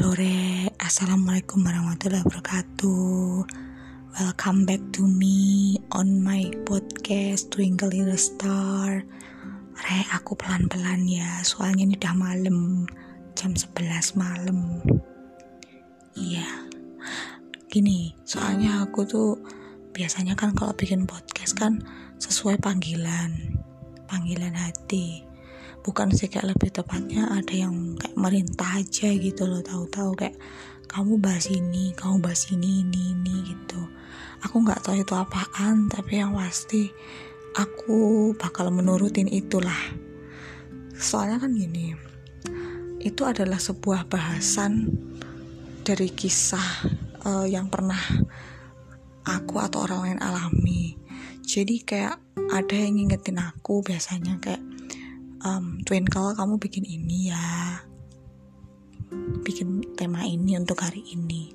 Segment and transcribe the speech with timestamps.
[0.00, 3.44] Halo Re, Assalamualaikum warahmatullahi wabarakatuh.
[4.16, 9.04] Welcome back to me on my podcast Twinkle Little Star.
[9.76, 12.88] Re, aku pelan-pelan ya, soalnya ini udah malam
[13.36, 14.80] Jam 11 malam.
[16.16, 16.48] Iya.
[17.68, 19.36] Gini, soalnya aku tuh
[19.92, 21.84] Biasanya kan kalau bikin podcast kan
[22.16, 23.36] Sesuai panggilan
[24.08, 25.28] Panggilan hati
[25.80, 30.36] bukan sih kayak lebih tepatnya ada yang kayak merintah aja gitu loh tahu-tahu kayak
[30.90, 33.80] kamu bahas ini kamu bahas ini ini ini gitu.
[34.44, 36.90] Aku nggak tahu itu apaan tapi yang pasti
[37.56, 39.78] aku bakal menurutin itulah.
[40.96, 41.96] Soalnya kan gini
[43.00, 44.92] itu adalah sebuah bahasan
[45.80, 46.84] dari kisah
[47.24, 48.00] uh, yang pernah
[49.24, 50.98] aku atau orang lain alami.
[51.40, 52.20] Jadi kayak
[52.50, 54.69] ada yang ngingetin aku biasanya kayak
[55.44, 57.80] um, Twinkle kamu bikin ini ya.
[59.42, 61.50] Bikin tema ini untuk hari ini.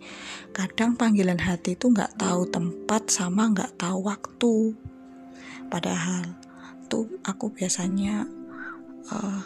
[0.52, 4.56] Kadang panggilan hati itu nggak tahu tempat sama nggak tahu waktu.
[5.72, 6.36] Padahal
[6.92, 8.30] tuh aku biasanya
[9.10, 9.42] uh,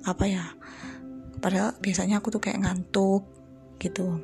[0.00, 0.44] apa ya
[1.40, 3.24] padahal biasanya aku tuh kayak ngantuk
[3.80, 4.20] gitu.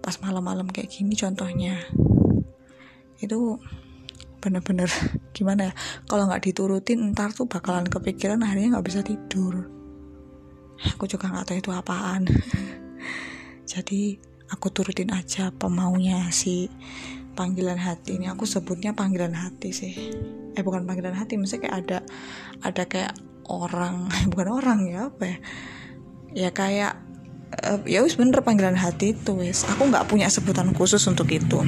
[0.00, 1.80] Pas malam-malam kayak gini contohnya.
[3.20, 3.60] Itu
[4.40, 4.88] bener-bener
[5.30, 5.74] gimana ya?
[6.06, 9.66] Kalau nggak diturutin ntar tuh bakalan kepikiran akhirnya nggak bisa tidur.
[10.96, 12.26] Aku juga nggak tahu itu apaan.
[13.72, 14.18] Jadi
[14.50, 16.66] aku turutin aja pemaunya si
[17.38, 18.26] panggilan hati ini.
[18.32, 19.94] Aku sebutnya panggilan hati sih.
[20.56, 21.98] Eh bukan panggilan hati maksudnya kayak ada
[22.64, 23.14] ada kayak
[23.46, 24.10] orang.
[24.30, 25.38] Bukan orang ya apa ya?
[26.30, 26.92] Ya kayak
[27.66, 29.66] uh, ya wis bener panggilan hati itu wis.
[29.66, 31.62] Aku nggak punya sebutan khusus untuk itu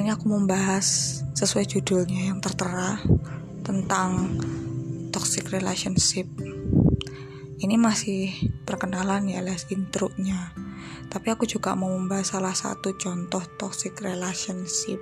[0.00, 2.96] Ini aku membahas sesuai judulnya yang tertera
[3.60, 4.40] tentang
[5.12, 6.24] toxic relationship.
[7.60, 8.32] Ini masih
[8.64, 10.56] perkenalan ya, les intronya.
[11.12, 14.96] Tapi aku juga mau membahas salah satu contoh toxic relationship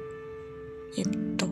[0.98, 1.46] itu.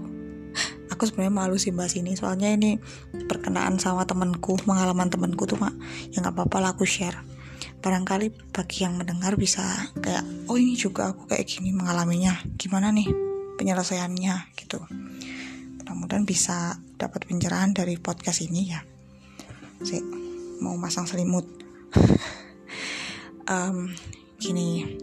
[0.90, 2.82] Aku sebenarnya malu sih bahas ini, soalnya ini
[3.30, 5.78] perkenaan sama temenku, pengalaman temenku tuh mak,
[6.10, 7.22] ya nggak apa-apa lah aku share
[7.76, 9.62] barangkali bagi yang mendengar bisa
[10.02, 13.06] kayak oh ini juga aku kayak gini mengalaminya gimana nih
[13.56, 14.78] penyelesaiannya gitu.
[15.80, 18.80] Mudah-mudahan bisa dapat pencerahan dari podcast ini ya.
[19.82, 20.00] Sih
[20.60, 21.46] mau masang selimut.
[23.46, 23.94] Um,
[24.42, 24.98] gini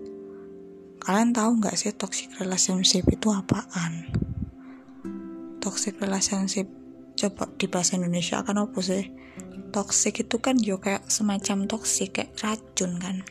[1.00, 4.12] kalian tahu nggak sih toxic relationship itu apaan?
[5.64, 6.68] Toxic relationship
[7.16, 9.16] coba di bahasa Indonesia akan apa sih?
[9.72, 13.24] Toxic itu kan juga kayak semacam toxic kayak racun kan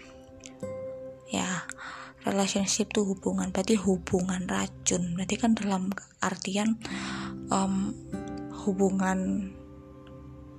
[2.22, 5.18] relationship tuh hubungan berarti hubungan racun.
[5.18, 5.90] Berarti kan dalam
[6.22, 6.78] artian
[7.50, 7.90] um,
[8.64, 9.50] hubungan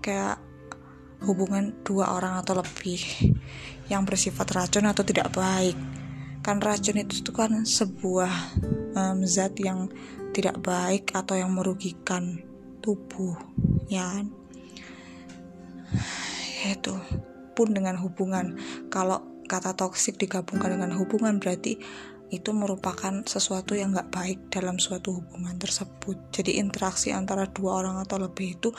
[0.03, 0.40] kayak
[1.24, 3.00] hubungan dua orang atau lebih
[3.88, 5.75] yang bersifat racun atau tidak baik.
[6.44, 8.59] Kan racun itu tuh kan sebuah
[9.00, 9.88] um, zat yang
[10.35, 12.44] tidak baik atau yang merugikan
[12.84, 13.40] tubuh
[13.88, 14.28] ya kan?
[16.68, 17.00] Itu
[17.56, 18.59] pun dengan hubungan.
[18.91, 21.77] Kalau kata toksik digabungkan dengan hubungan berarti
[22.33, 26.33] itu merupakan sesuatu yang nggak baik dalam suatu hubungan tersebut.
[26.33, 28.73] Jadi interaksi antara dua orang atau lebih itu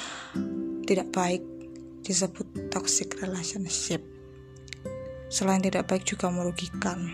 [0.83, 1.43] tidak baik
[2.03, 4.03] disebut toxic relationship.
[5.31, 7.07] Selain tidak baik juga merugikan.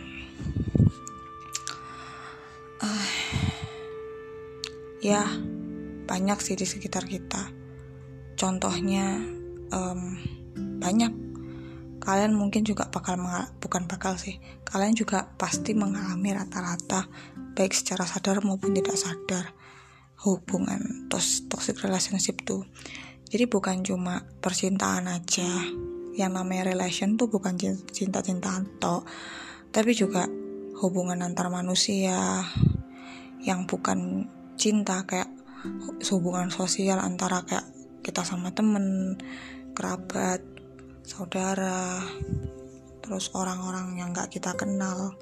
[2.81, 3.09] Uh,
[5.05, 5.29] ya
[6.09, 7.53] banyak sih di sekitar kita.
[8.41, 9.21] Contohnya
[9.77, 10.17] um,
[10.81, 11.30] banyak
[12.01, 13.21] kalian mungkin juga bakal
[13.61, 14.41] bukan bakal sih.
[14.65, 17.07] Kalian juga pasti mengalami rata-rata
[17.55, 19.53] baik secara sadar maupun tidak sadar
[20.25, 22.65] hubungan tos toxic relationship tuh.
[23.31, 25.49] Jadi bukan cuma percintaan aja
[26.19, 27.55] yang namanya relation tuh bukan
[27.95, 29.07] cinta-cintaan toh
[29.71, 30.27] tapi juga
[30.83, 32.43] hubungan antar manusia
[33.41, 34.27] yang bukan
[34.59, 35.31] cinta kayak
[36.11, 37.65] hubungan sosial antara kayak
[38.03, 39.17] kita sama temen
[39.77, 40.43] kerabat
[41.05, 42.03] saudara,
[43.01, 45.17] terus orang-orang yang gak kita kenal.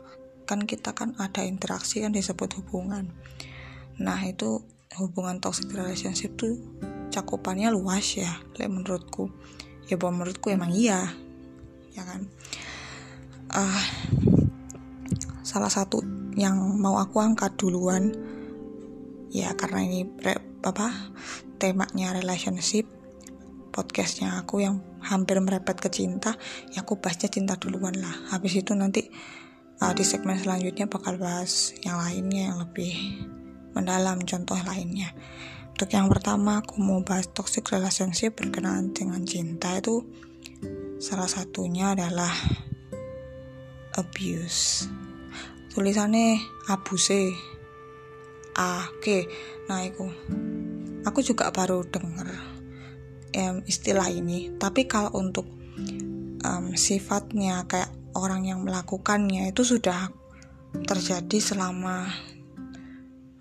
[0.49, 3.13] Kan kita kan ada interaksi kan disebut hubungan.
[4.01, 4.65] Nah itu
[4.97, 6.57] hubungan toxic relationship tuh
[7.13, 9.29] cakupannya luas ya, le menurutku.
[9.89, 11.13] Ya bahwa menurutku emang iya,
[11.93, 12.29] ya kan.
[13.49, 13.83] Uh,
[15.41, 16.05] salah satu
[16.37, 18.13] yang mau aku angkat duluan
[19.33, 20.05] ya karena ini
[20.61, 21.13] apa
[21.57, 22.85] temanya relationship
[23.79, 26.35] podcastnya aku yang hampir merepet ke cinta
[26.75, 28.11] ya aku bahasnya cinta duluan lah.
[28.35, 29.07] Habis itu nanti
[29.79, 32.91] uh, di segmen selanjutnya bakal bahas yang lainnya yang lebih
[33.79, 35.15] mendalam contoh lainnya.
[35.79, 40.03] Untuk yang pertama aku mau bahas toxic relationship berkenaan dengan cinta itu
[40.99, 42.35] salah satunya adalah
[43.95, 44.91] abuse.
[45.71, 47.31] Tulisannya abuse.
[48.59, 49.23] Ah oke okay.
[49.71, 50.03] nah itu
[51.07, 52.48] aku juga baru denger
[53.37, 54.55] um, istilah ini.
[54.57, 55.45] Tapi kalau untuk
[56.45, 60.11] um, sifatnya kayak orang yang melakukannya itu sudah
[60.85, 62.05] terjadi selama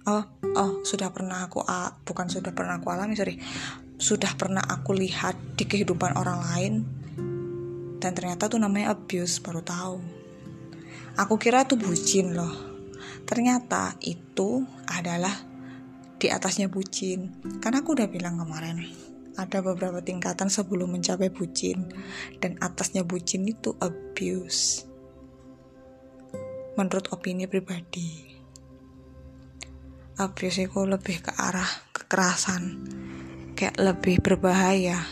[0.08, 0.24] oh
[0.56, 3.40] oh sudah pernah aku uh, bukan sudah pernah aku alami sorry.
[3.98, 6.74] Sudah pernah aku lihat di kehidupan orang lain
[7.98, 9.98] dan ternyata tuh namanya abuse baru tahu.
[11.18, 12.54] Aku kira tuh bucin loh.
[13.26, 15.34] Ternyata itu adalah
[16.22, 17.42] di atasnya bucin.
[17.58, 18.86] Karena aku udah bilang kemarin
[19.38, 21.88] ada beberapa tingkatan sebelum mencapai bucin
[22.42, 24.84] dan atasnya bucin itu abuse.
[26.74, 28.38] Menurut opini pribadi
[30.18, 32.90] abuse itu lebih ke arah kekerasan
[33.54, 35.06] kayak lebih berbahaya.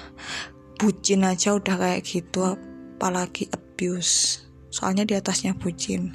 [0.75, 2.57] Bucin aja udah kayak gitu
[2.98, 4.44] apalagi abuse.
[4.74, 6.12] Soalnya di atasnya bucin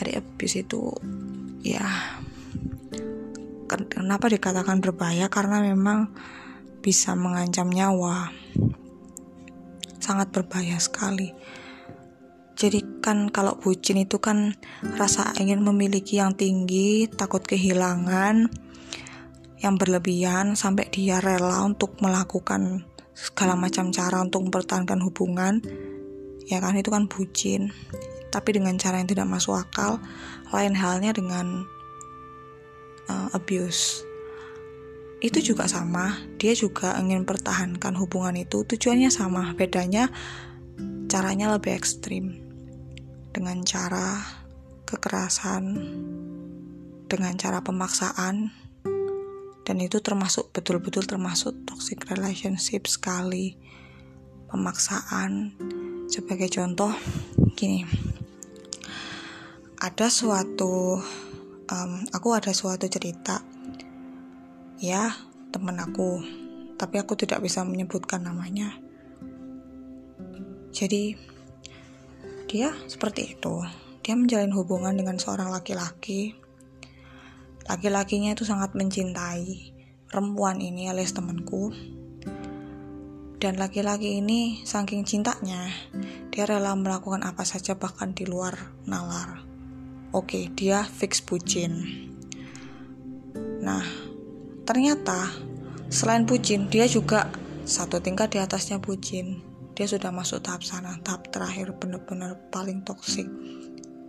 [0.00, 0.90] hari abuse itu
[1.60, 1.84] ya
[3.68, 5.28] kenapa dikatakan berbahaya?
[5.28, 6.10] Karena memang
[6.86, 8.30] bisa mengancam nyawa.
[9.98, 11.34] Sangat berbahaya sekali.
[12.54, 14.54] Jadi kan kalau bucin itu kan
[14.94, 18.46] rasa ingin memiliki yang tinggi, takut kehilangan,
[19.58, 22.86] yang berlebihan sampai dia rela untuk melakukan
[23.18, 25.58] segala macam cara untuk mempertahankan hubungan.
[26.46, 27.74] Ya kan itu kan bucin.
[28.30, 29.98] Tapi dengan cara yang tidak masuk akal,
[30.54, 31.66] lain halnya dengan
[33.10, 34.06] uh, abuse
[35.24, 36.12] itu juga sama.
[36.36, 38.68] Dia juga ingin pertahankan hubungan itu.
[38.68, 39.56] Tujuannya sama.
[39.56, 40.12] Bedanya
[41.08, 42.36] caranya lebih ekstrim.
[43.32, 44.20] Dengan cara
[44.84, 45.64] kekerasan
[47.08, 48.52] dengan cara pemaksaan.
[49.66, 53.56] Dan itu termasuk betul-betul termasuk toxic relationship sekali.
[54.52, 55.56] Pemaksaan.
[56.06, 56.92] Sebagai contoh
[57.58, 57.82] gini.
[59.80, 61.00] Ada suatu
[61.66, 63.55] um, aku ada suatu cerita
[64.80, 65.14] ya
[65.52, 66.20] teman aku.
[66.76, 68.76] Tapi aku tidak bisa menyebutkan namanya.
[70.76, 71.16] Jadi
[72.46, 73.64] dia seperti itu.
[74.04, 76.36] Dia menjalin hubungan dengan seorang laki-laki.
[77.66, 79.74] Laki-lakinya itu sangat mencintai
[80.06, 81.72] perempuan ini alias temanku.
[83.36, 85.68] Dan laki-laki ini saking cintanya
[86.32, 89.40] dia rela melakukan apa saja bahkan di luar nalar.
[90.12, 91.80] Oke dia fix bucin.
[93.64, 94.05] Nah
[94.66, 95.30] Ternyata
[95.86, 97.30] selain bucin, dia juga
[97.62, 99.38] satu tingkat di atasnya bucin.
[99.78, 103.30] Dia sudah masuk tahap sana, tahap terakhir benar-benar paling toksik.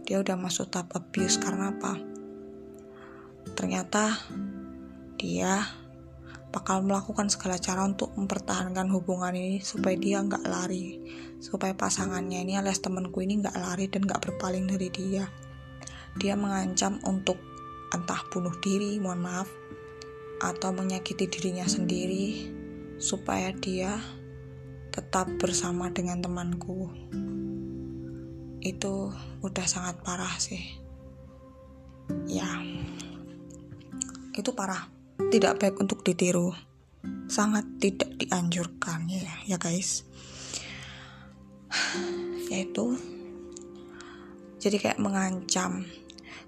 [0.09, 2.01] Dia udah masuk tahap abuse karena apa?
[3.53, 4.17] Ternyata
[5.21, 5.61] dia
[6.49, 10.97] bakal melakukan segala cara untuk mempertahankan hubungan ini supaya dia nggak lari,
[11.37, 15.29] supaya pasangannya ini alias temanku ini nggak lari dan nggak berpaling dari dia.
[16.17, 17.37] Dia mengancam untuk
[17.93, 19.47] entah bunuh diri, mohon maaf,
[20.37, 22.53] atau menyakiti dirinya sendiri
[22.97, 23.97] supaya dia
[24.89, 26.89] tetap bersama dengan temanku.
[28.61, 29.13] Itu
[29.45, 30.61] udah sangat parah sih.
[32.25, 32.49] Ya.
[34.33, 34.89] Itu parah.
[35.17, 36.53] Tidak baik untuk ditiru.
[37.29, 40.01] Sangat tidak dianjurkan ya, ya guys.
[42.51, 42.97] Yaitu
[44.57, 45.85] jadi kayak mengancam.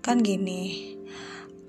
[0.01, 0.97] Kan gini,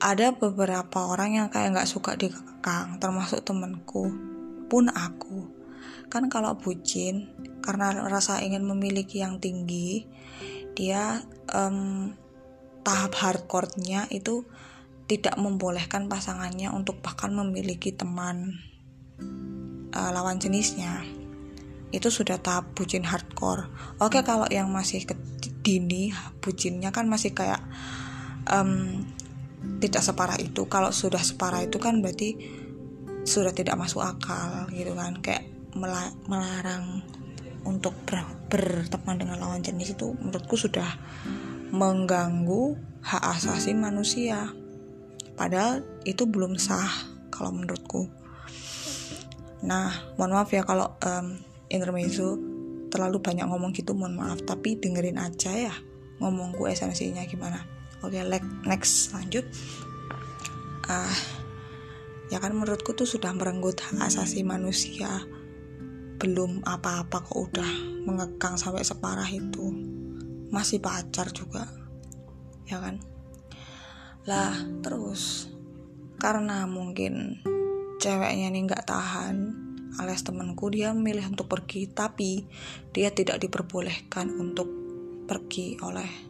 [0.01, 4.09] ada beberapa orang yang kayak nggak suka dikekang termasuk temenku
[4.67, 5.53] pun aku.
[6.09, 7.29] Kan kalau bucin
[7.61, 10.09] karena rasa ingin memiliki yang tinggi
[10.73, 11.21] dia
[11.53, 12.17] um,
[12.81, 14.49] tahap hardcore-nya itu
[15.05, 18.57] tidak membolehkan pasangannya untuk bahkan memiliki teman
[19.93, 21.05] uh, lawan jenisnya.
[21.93, 23.69] Itu sudah tahap bucin hardcore.
[24.01, 25.05] Oke kalau yang masih
[25.61, 27.61] dini bucinnya kan masih kayak
[28.49, 29.05] um,
[29.81, 30.69] tidak separah itu.
[30.69, 32.37] Kalau sudah separah itu kan berarti
[33.25, 35.21] sudah tidak masuk akal gitu kan.
[35.21, 35.49] Kayak
[36.27, 37.05] melarang
[37.65, 40.99] untuk ber berteman dengan lawan jenis itu menurutku sudah
[41.71, 42.75] mengganggu
[43.05, 44.51] hak asasi manusia.
[45.39, 46.91] Padahal itu belum sah
[47.31, 48.11] kalau menurutku.
[49.65, 51.39] Nah mohon maaf ya kalau um,
[51.71, 52.37] intermezzo
[52.91, 54.43] terlalu banyak ngomong gitu mohon maaf.
[54.43, 55.75] Tapi dengerin aja ya
[56.21, 58.19] ngomongku esensinya gimana oke
[58.67, 59.47] next lanjut.
[60.91, 61.19] Uh,
[62.33, 65.23] ya kan menurutku tuh sudah merenggut hak asasi manusia.
[66.21, 67.73] Belum apa-apa kok udah
[68.05, 69.73] mengekang sampai separah itu.
[70.51, 71.81] Masih pacar juga
[72.71, 73.03] ya kan?
[74.31, 74.55] Lah
[74.85, 75.51] terus
[76.21, 77.43] karena mungkin
[77.99, 79.37] ceweknya ini nggak tahan
[79.99, 82.47] alias temanku dia memilih untuk pergi tapi
[82.95, 84.71] dia tidak diperbolehkan untuk
[85.27, 86.30] pergi oleh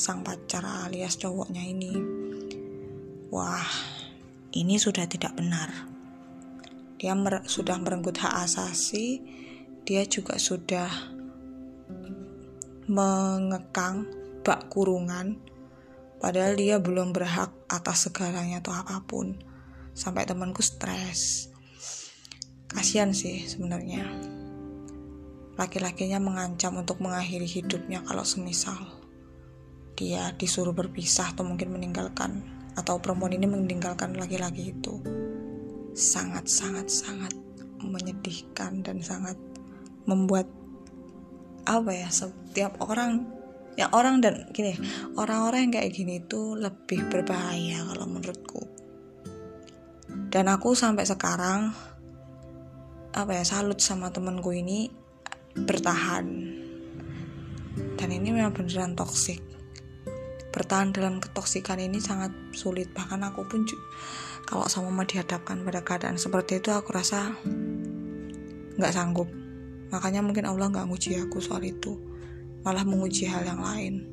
[0.00, 1.92] sang pacar alias cowoknya ini.
[3.28, 3.68] Wah
[4.56, 5.68] ini sudah tidak benar.
[6.96, 9.20] Dia mer sudah merenggut hak asasi
[9.84, 10.88] dia juga sudah
[12.88, 14.08] mengekang
[14.40, 15.36] bak kurungan
[16.20, 19.36] padahal dia belum berhak atas segalanya atau apa pun.
[19.92, 21.52] Sampai temanku stres.
[22.72, 24.08] Kasihan sih sebenarnya.
[25.60, 28.99] Laki-lakinya mengancam untuk mengakhiri hidupnya kalau semisal
[30.00, 32.40] dia disuruh berpisah atau mungkin meninggalkan
[32.72, 34.96] atau perempuan ini meninggalkan laki-laki itu
[35.92, 37.36] sangat sangat sangat
[37.84, 39.36] menyedihkan dan sangat
[40.08, 40.48] membuat
[41.68, 43.28] apa ya setiap orang
[43.76, 44.72] ya orang dan gini
[45.20, 48.64] orang-orang yang kayak gini itu lebih berbahaya kalau menurutku.
[50.30, 51.76] Dan aku sampai sekarang
[53.12, 54.88] apa ya salut sama temenku ini
[55.52, 56.26] bertahan.
[58.00, 59.49] Dan ini memang beneran toksik
[60.50, 62.90] bertahan dalam ketoksikan ini sangat sulit.
[62.90, 63.62] Bahkan aku pun
[64.46, 67.34] kalau sama mama dihadapkan pada keadaan seperti itu aku rasa
[68.74, 69.30] nggak sanggup.
[69.94, 71.98] Makanya mungkin Allah nggak nguji aku soal itu.
[72.66, 74.06] Malah menguji hal yang lain.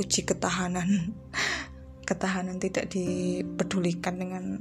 [0.00, 1.12] Uji ketahanan.
[2.08, 4.56] Ketahanan tidak dipedulikan dengan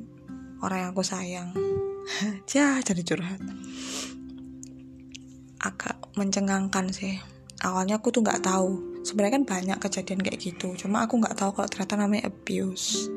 [0.59, 1.49] orang yang aku sayang.
[2.55, 3.43] Ya jadi curhat.
[5.59, 7.19] Agak mencengangkan sih.
[7.59, 11.55] Awalnya aku tuh nggak tahu sebenarnya kan banyak kejadian kayak gitu cuma aku nggak tahu
[11.55, 13.07] kalau ternyata namanya abuse.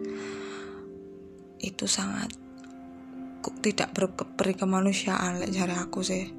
[1.58, 2.30] Itu sangat
[3.60, 6.30] tidak berperi kemanusiaan like, jari aku sih.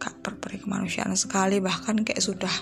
[0.00, 2.54] Gak berperi kemanusiaan sekali bahkan kayak sudah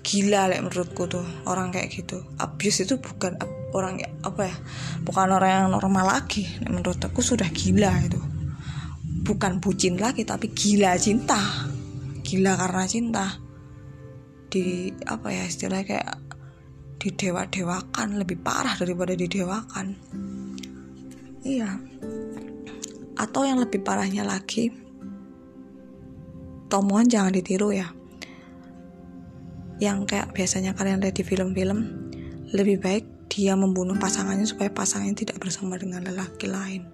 [0.00, 2.24] gila like, menurutku tuh orang kayak gitu.
[2.40, 3.36] Abuse itu bukan
[3.76, 4.56] orang apa ya
[5.04, 6.48] bukan orang yang normal lagi.
[6.64, 8.18] Menurut aku sudah gila itu.
[9.24, 11.68] Bukan bucin lagi tapi gila cinta.
[12.24, 13.43] Gila karena cinta
[14.54, 16.14] di apa ya istilahnya kayak
[17.02, 19.98] didewa-dewakan lebih parah daripada didewakan.
[21.42, 21.82] Iya.
[23.18, 24.70] Atau yang lebih parahnya lagi
[26.70, 27.90] tomoan jangan ditiru ya.
[29.82, 31.78] Yang kayak biasanya kalian lihat di film-film
[32.54, 36.93] lebih baik dia membunuh pasangannya supaya pasangannya tidak bersama dengan lelaki lain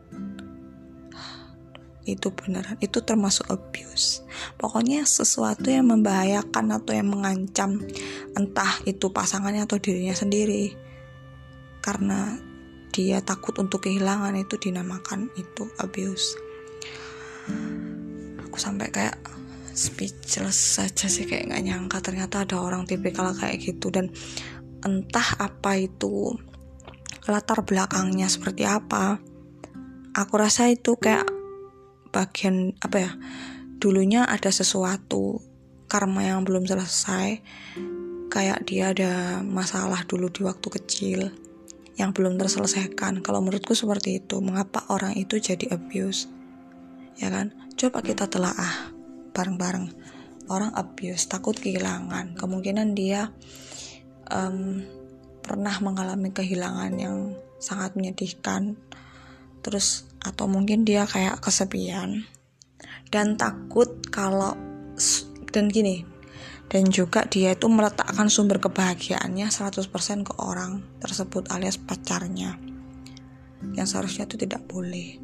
[2.07, 2.76] itu beneran.
[2.80, 4.25] Itu termasuk abuse.
[4.57, 7.80] Pokoknya sesuatu yang membahayakan atau yang mengancam
[8.37, 10.73] entah itu pasangannya atau dirinya sendiri.
[11.80, 12.37] Karena
[12.90, 16.37] dia takut untuk kehilangan itu dinamakan itu abuse.
[18.47, 19.16] Aku sampai kayak
[19.71, 23.88] speechless saja sih kayak nggak nyangka ternyata ada orang tipikal kayak gitu.
[23.88, 24.11] Dan
[24.85, 26.35] entah apa itu
[27.28, 29.21] latar belakangnya seperti apa
[30.14, 31.40] aku rasa itu kayak
[32.11, 33.12] bagian apa ya
[33.81, 35.40] dulunya ada sesuatu
[35.90, 37.43] karma yang belum selesai.
[38.31, 41.21] Kayak dia ada masalah dulu di waktu kecil
[41.99, 43.26] yang belum terselesaikan.
[43.26, 46.31] Kalau menurutku seperti itu mengapa orang itu jadi abuse?
[47.19, 47.50] Ya kan?
[47.75, 48.95] Coba kita telaah
[49.35, 49.90] bareng-bareng.
[50.47, 52.38] Orang abuse takut kehilangan.
[52.38, 53.35] Kemungkinan dia
[54.31, 54.87] um,
[55.43, 58.79] pernah mengalami kehilangan yang sangat menyedihkan
[59.61, 62.26] terus atau mungkin dia kayak kesepian.
[63.11, 64.55] Dan takut kalau
[65.50, 66.07] dan gini
[66.71, 69.90] dan juga dia itu meletakkan sumber kebahagiaannya 100%
[70.23, 72.55] ke orang tersebut alias pacarnya.
[73.75, 75.19] Yang seharusnya itu tidak boleh.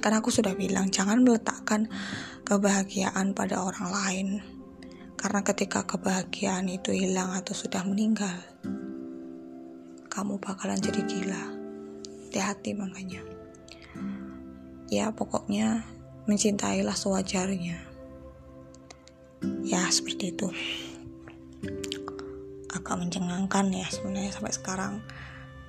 [0.00, 1.86] Karena aku sudah bilang jangan meletakkan
[2.42, 4.28] kebahagiaan pada orang lain.
[5.14, 8.40] Karena ketika kebahagiaan itu hilang atau sudah meninggal
[10.10, 11.59] kamu bakalan jadi gila
[12.30, 13.26] hati-hati makanya
[14.90, 15.86] ya pokoknya
[16.26, 17.78] mencintailah sewajarnya.
[19.64, 20.50] Ya seperti itu.
[22.74, 24.94] Agak mencengangkan ya sebenarnya sampai sekarang.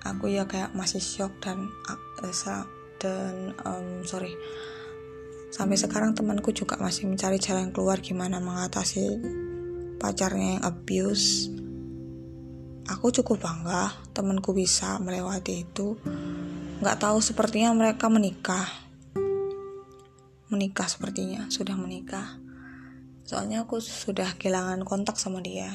[0.02, 2.66] Aku ya kayak masih shock dan uh,
[2.98, 4.34] dan um, sorry.
[5.54, 9.22] Sampai sekarang temanku juga masih mencari jalan keluar gimana mengatasi
[10.02, 11.54] pacarnya yang abuse.
[12.90, 15.96] Aku cukup bangga temanku bisa melewati itu
[16.82, 18.66] nggak tahu sepertinya mereka menikah.
[20.50, 22.42] Menikah sepertinya sudah menikah.
[23.22, 25.70] Soalnya aku sudah kehilangan kontak sama dia.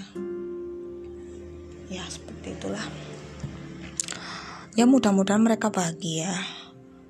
[1.87, 2.83] Ya seperti itulah.
[4.75, 6.43] Ya mudah-mudahan mereka bahagia.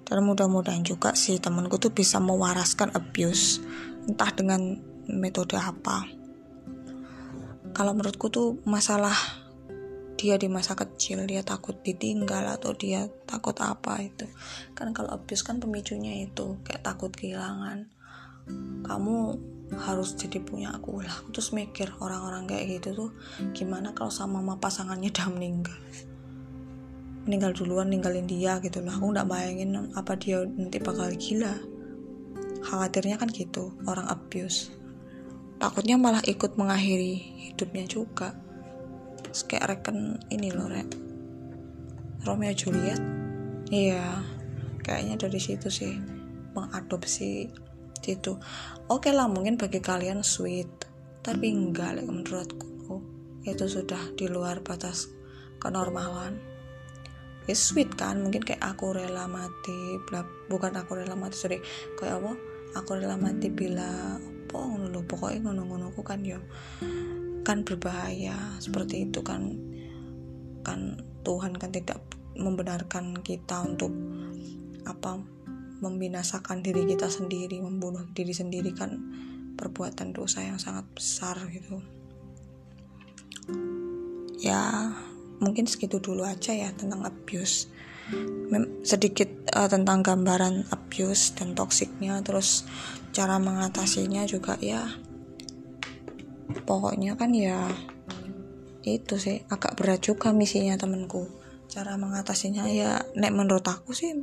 [0.07, 3.59] Dan mudah-mudahan juga sih temanku tuh bisa mewaraskan abuse
[4.07, 6.07] entah dengan metode apa.
[7.75, 9.17] Kalau menurutku tuh masalah
[10.17, 14.25] dia di masa kecil dia takut ditinggal atau dia takut apa itu.
[14.73, 17.93] Kan kalau abuse kan pemicunya itu kayak takut kehilangan.
[18.83, 19.17] Kamu
[19.77, 21.13] harus jadi punya aku lah.
[21.31, 23.11] Terus mikir orang-orang kayak gitu tuh
[23.53, 25.79] gimana kalau sama mama pasangannya udah meninggal?
[27.29, 28.81] Meninggal duluan ninggalin dia gitu.
[28.81, 31.53] Loh aku nggak bayangin apa dia nanti bakal gila.
[32.65, 34.73] Khawatirnya kan gitu orang abuse.
[35.61, 38.46] Takutnya malah ikut mengakhiri hidupnya juga
[39.45, 40.89] kayak reken ini loh rek.
[42.25, 43.03] Romeo Juliet.
[43.69, 44.25] Iya
[44.87, 45.99] kayaknya dari situ sih
[46.55, 47.51] mengadopsi
[48.07, 48.39] itu
[48.87, 50.71] oke lah mungkin bagi kalian sweet
[51.27, 53.03] tapi enggak like, menurutku
[53.43, 55.11] itu sudah di luar batas
[55.63, 56.35] kenormalan.
[57.47, 58.19] Ya sweet kan?
[58.19, 60.03] Mungkin kayak aku rela mati
[60.51, 61.59] bukan aku rela mati sorry.
[61.95, 62.33] Kayak apa?
[62.83, 66.39] Aku rela mati bila apa ngono pokoknya ngono-ngono kan ya
[67.47, 69.55] kan berbahaya seperti itu kan
[70.67, 72.03] kan Tuhan kan tidak
[72.35, 73.95] membenarkan kita untuk
[74.83, 75.23] apa
[75.79, 78.99] membinasakan diri kita sendiri membunuh diri sendiri kan
[79.55, 81.81] perbuatan dosa yang sangat besar gitu.
[84.43, 84.93] Ya
[85.41, 87.73] mungkin segitu dulu aja ya tentang abuse.
[88.51, 92.63] Mem sedikit uh, tentang gambaran abuse dan toksiknya terus
[93.11, 94.87] cara mengatasinya juga ya
[96.67, 97.67] pokoknya kan ya
[98.87, 101.27] itu sih agak berat juga misinya temenku
[101.67, 104.15] cara mengatasinya ya nek menurut aku sih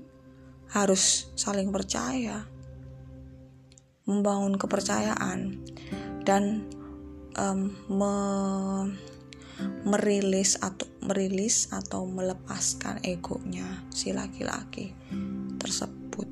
[0.73, 2.49] harus saling percaya.
[4.03, 5.63] Membangun kepercayaan
[6.27, 6.67] dan
[7.39, 8.15] um, me
[9.85, 14.91] merilis atau merilis atau melepaskan egonya si laki-laki
[15.61, 16.27] tersebut.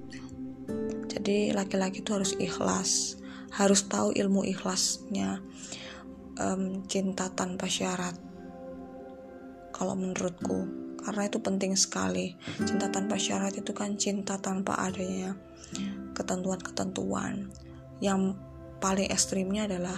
[1.08, 3.22] Jadi laki-laki itu harus ikhlas
[3.52, 5.44] harus tahu ilmu ikhlasnya
[6.38, 8.16] um, cinta tanpa syarat.
[9.72, 12.38] Kalau menurutku karena itu penting sekali.
[12.62, 15.34] Cinta tanpa syarat itu kan cinta tanpa adanya
[16.14, 17.50] ketentuan-ketentuan.
[17.98, 18.38] Yang
[18.78, 19.98] paling ekstrimnya adalah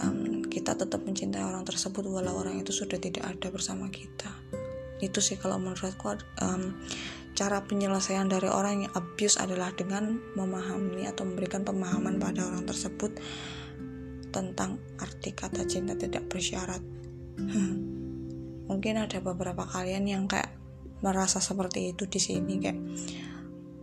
[0.00, 4.32] um, kita tetap mencintai orang tersebut walau orang itu sudah tidak ada bersama kita.
[5.04, 6.80] Itu sih kalau menurutku um,
[7.36, 13.20] cara penyelesaian dari orang yang abuse adalah dengan memahami atau memberikan pemahaman pada orang tersebut
[14.34, 16.82] tentang arti kata cinta tidak bersyarat.
[18.70, 20.50] Mungkin ada beberapa kalian yang kayak
[21.06, 22.80] merasa seperti itu di sini kayak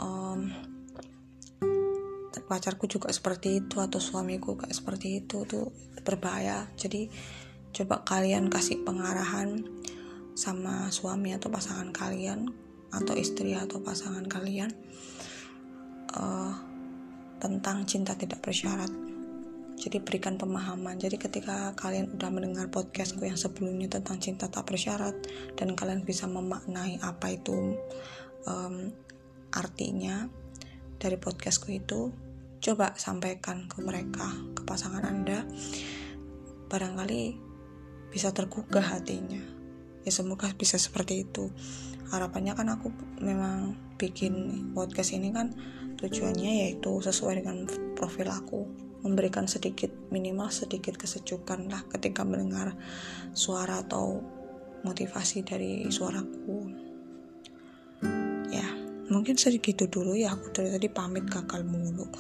[0.04, 0.52] um,
[2.52, 5.72] pacarku juga seperti itu atau suamiku kayak seperti itu tuh
[6.04, 6.68] berbahaya.
[6.76, 7.08] Jadi
[7.72, 9.64] coba kalian kasih pengarahan
[10.36, 12.52] sama suami atau pasangan kalian
[12.92, 14.68] atau istri atau pasangan kalian
[16.12, 16.52] uh,
[17.40, 19.11] tentang cinta tidak bersyarat.
[19.78, 21.00] Jadi berikan pemahaman.
[21.00, 25.16] Jadi ketika kalian udah mendengar podcastku yang sebelumnya tentang cinta tak bersyarat
[25.56, 27.76] dan kalian bisa memaknai apa itu
[28.48, 28.92] um,
[29.52, 30.28] artinya
[31.02, 32.14] dari podcastku itu,
[32.62, 35.44] coba sampaikan ke mereka, ke pasangan Anda.
[36.70, 37.36] Barangkali
[38.14, 39.42] bisa tergugah hatinya.
[40.02, 41.54] Ya semoga bisa seperti itu
[42.12, 42.92] harapannya kan aku
[43.24, 45.56] memang bikin podcast ini kan
[45.96, 47.64] tujuannya yaitu sesuai dengan
[47.96, 48.68] profil aku
[49.02, 52.78] memberikan sedikit minimal sedikit kesejukan lah ketika mendengar
[53.34, 54.22] suara atau
[54.86, 56.58] motivasi dari suaraku.
[58.50, 58.68] Ya
[59.10, 60.34] mungkin sedikit dulu ya.
[60.34, 62.08] Aku dari tadi pamit gagal mulu.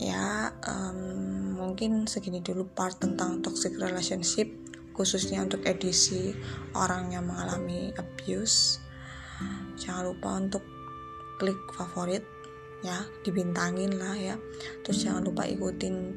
[0.00, 4.48] Ya um, mungkin segini dulu part tentang toxic relationship
[4.96, 6.32] khususnya untuk edisi
[6.72, 8.80] orang yang mengalami abuse.
[9.76, 10.64] Jangan lupa untuk
[11.36, 12.24] klik favorit
[12.80, 14.36] ya dibintangin lah ya
[14.84, 16.16] terus jangan lupa ikutin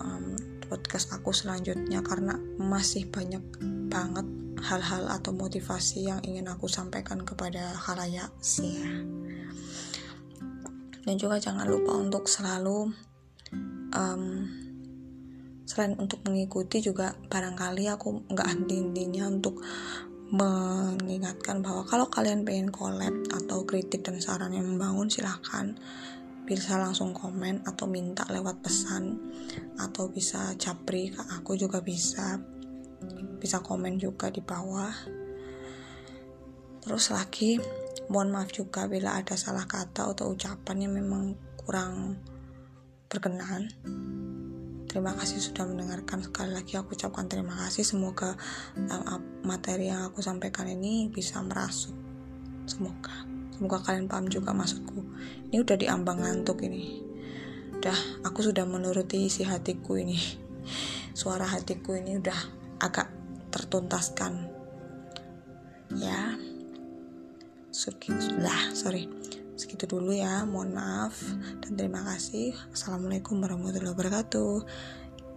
[0.00, 0.36] um,
[0.68, 3.40] podcast aku selanjutnya karena masih banyak
[3.88, 4.26] banget
[4.64, 8.90] hal-hal atau motivasi yang ingin aku sampaikan kepada halayak sih ya.
[11.04, 12.92] dan juga jangan lupa untuk selalu
[13.92, 14.24] um,
[15.64, 19.60] selain untuk mengikuti juga barangkali aku nggak henti-hentinya untuk
[20.32, 25.76] mengingatkan bahwa kalau kalian pengen collab atau kritik dan saran yang membangun silahkan.
[26.44, 29.16] Bisa langsung komen atau minta lewat pesan
[29.80, 32.36] atau bisa japri ke aku juga bisa.
[33.40, 34.92] Bisa komen juga di bawah.
[36.84, 37.56] Terus lagi
[38.12, 42.20] mohon maaf juga bila ada salah kata atau ucapan yang memang kurang
[43.08, 43.72] berkenan
[44.94, 46.22] Terima kasih sudah mendengarkan.
[46.22, 47.82] Sekali lagi aku ucapkan terima kasih.
[47.82, 48.38] Semoga
[48.78, 51.98] um, materi yang aku sampaikan ini bisa merasuk.
[52.70, 53.26] Semoga.
[53.50, 55.02] Semoga kalian paham juga maksudku.
[55.50, 57.02] Ini udah diambang ngantuk ini.
[57.74, 60.22] Udah, aku sudah menuruti isi hatiku ini.
[61.18, 62.38] Suara hatiku ini udah
[62.78, 63.10] agak
[63.50, 64.54] tertuntaskan
[65.94, 66.34] ya
[67.70, 69.06] sudah sorry
[69.54, 71.18] segitu dulu ya mohon maaf
[71.62, 72.54] dan terima kasih.
[72.74, 74.54] Assalamualaikum warahmatullahi wabarakatuh.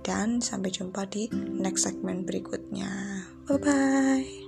[0.05, 3.23] Dan sampai jumpa di next segmen berikutnya.
[3.43, 4.46] Bye bye